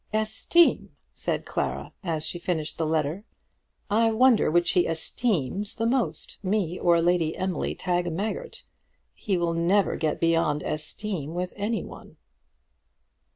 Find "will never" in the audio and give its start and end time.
9.37-9.97